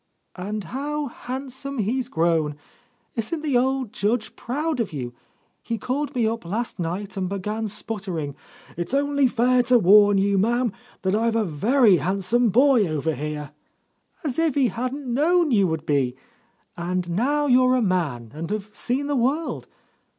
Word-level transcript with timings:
"And 0.35 0.63
how 0.63 1.05
handsome 1.09 1.77
he's 1.77 2.07
grown! 2.09 2.55
Isn't 3.15 3.43
the 3.43 3.55
old 3.55 3.93
Judge 3.93 4.35
proud 4.35 4.79
of 4.79 4.91
you! 4.91 5.13
He 5.61 5.77
called 5.77 6.15
me 6.15 6.25
up 6.25 6.43
last 6.43 6.79
night 6.79 7.17
and 7.17 7.29
began 7.29 7.67
sputtering, 7.67 8.35
'It's 8.75 8.95
only 8.95 9.27
fair 9.27 9.61
to 9.61 9.77
warn 9.77 10.17
you, 10.17 10.39
Ma'm, 10.39 10.73
that 11.03 11.13
I've 11.13 11.35
a 11.35 11.45
very 11.45 11.97
handsome 11.97 12.49
boy 12.49 12.87
over 12.87 13.13
here.' 13.13 13.51
As 14.23 14.39
if 14.39 14.57
I 14.57 14.69
hadn't 14.69 15.05
known 15.05 15.51
you 15.51 15.67
would 15.67 15.85
be! 15.85 16.15
And 16.75 17.07
now 17.11 17.45
you're 17.45 17.75
a 17.75 17.81
man, 17.83 18.31
and 18.33 18.49
have 18.49 18.75
seen 18.75 19.05
the 19.05 19.15
world! 19.15 19.67